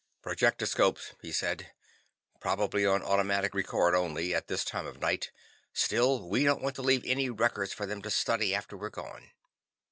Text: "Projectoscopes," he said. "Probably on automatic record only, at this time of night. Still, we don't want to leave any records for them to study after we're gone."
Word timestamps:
"Projectoscopes," 0.23 1.13
he 1.21 1.31
said. 1.31 1.73
"Probably 2.39 2.87
on 2.87 3.03
automatic 3.03 3.53
record 3.53 3.93
only, 3.93 4.33
at 4.33 4.47
this 4.47 4.65
time 4.65 4.87
of 4.87 4.99
night. 4.99 5.29
Still, 5.73 6.27
we 6.27 6.43
don't 6.43 6.63
want 6.63 6.73
to 6.77 6.81
leave 6.81 7.03
any 7.05 7.29
records 7.29 7.71
for 7.71 7.85
them 7.85 8.01
to 8.01 8.09
study 8.09 8.55
after 8.55 8.75
we're 8.75 8.89
gone." 8.89 9.29